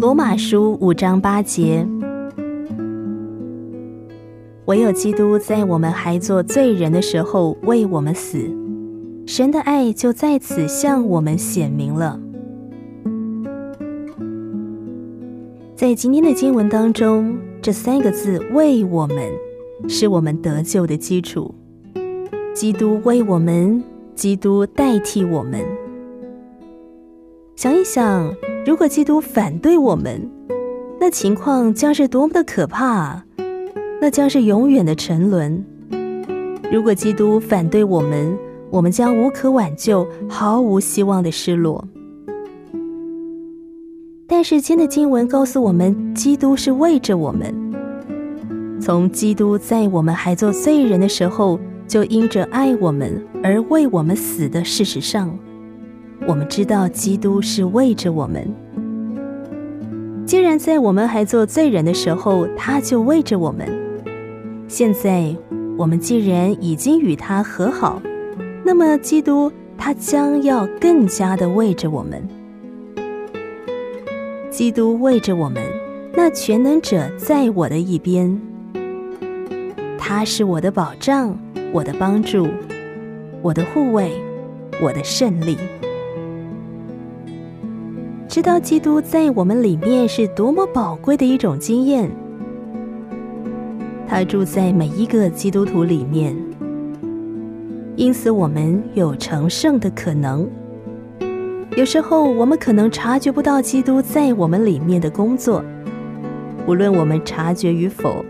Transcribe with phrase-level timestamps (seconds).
[0.00, 1.86] 罗马书五章八节，
[4.64, 8.38] 唯有基督在我们还做罪人的时候为我们死，
[9.26, 12.18] 神的爱就在此向我们显明了。
[15.76, 19.30] 在今天的经文当中，这三个字“为我们”
[19.86, 21.54] 是我们得救的基础。
[22.54, 25.62] 基督为我们，基督代替我们。
[27.54, 28.34] 想一想。
[28.66, 30.30] 如果基督反对我们，
[31.00, 33.24] 那情况将是多么的可怕啊！
[34.00, 35.64] 那将是永远的沉沦。
[36.70, 38.36] 如果基督反对我们，
[38.70, 41.82] 我们将无可挽救、毫无希望的失落。
[44.26, 47.52] 但是今天的经文告诉我们，基督是为着我们。
[48.80, 55.36] 从基督在我们还做罪人的时候，就因着爱我们而为我们死的事实上。
[56.30, 58.48] 我们知道基督是为着我们。
[60.24, 63.66] 既然在我们还做罪人的时候，他就为着我们；
[64.68, 65.34] 现在
[65.76, 68.00] 我们既然已经与他和好，
[68.64, 72.22] 那么基督他将要更加的为着我们。
[74.52, 75.60] 基督为着我们，
[76.14, 78.40] 那全能者在我的一边，
[79.98, 81.36] 他是我的保障，
[81.72, 82.46] 我的帮助，
[83.42, 84.12] 我的护卫，
[84.80, 85.56] 我的胜利。
[88.30, 92.08] 知道基督在我们里面是多么宝贵的一种经验，
[94.06, 96.32] 他住在每一个基督徒里面，
[97.96, 100.48] 因此我们有成圣的可能。
[101.76, 105.64] 有时候我们可能察觉不到基督在我们里面的工作，
[106.68, 108.24] 无论我们察觉与否，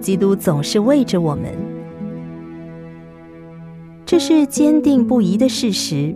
[0.00, 1.52] 基督总是为着我们，
[4.04, 6.12] 这是坚定不移的事实。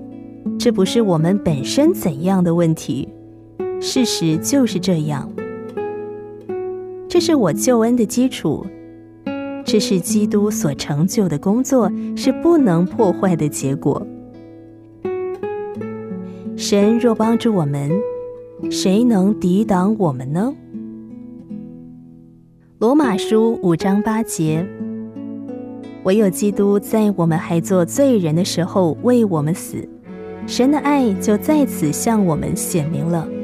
[0.58, 3.08] 这不是我们本身怎样的问题，
[3.80, 5.30] 事实就是这样。
[7.08, 8.64] 这是我救恩的基础，
[9.64, 14.06] 这是基督所成就的工作，是不能破坏的结果。
[16.56, 17.90] 神若帮助我们，
[18.70, 20.54] 谁能抵挡我们呢？
[22.78, 24.66] 罗马书五章八节，
[26.04, 29.88] 唯有基督在我们还做罪人的时候为我们死。
[30.46, 33.41] 神的爱就在此向我们显明了。